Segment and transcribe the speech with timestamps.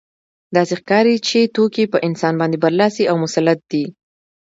[0.55, 3.85] داسې ښکاري چې توکي په انسان باندې برلاسي او مسلط دي